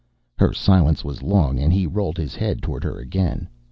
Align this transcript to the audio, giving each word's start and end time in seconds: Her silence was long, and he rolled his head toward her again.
Her 0.39 0.51
silence 0.51 1.03
was 1.05 1.21
long, 1.21 1.59
and 1.59 1.71
he 1.71 1.85
rolled 1.85 2.17
his 2.17 2.33
head 2.33 2.63
toward 2.63 2.83
her 2.83 2.97
again. 2.97 3.47